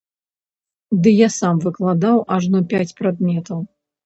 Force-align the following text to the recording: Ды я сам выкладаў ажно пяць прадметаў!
Ды 1.03 1.13
я 1.13 1.27
сам 1.39 1.55
выкладаў 1.67 2.17
ажно 2.37 2.63
пяць 2.73 2.89
прадметаў! 3.03 3.63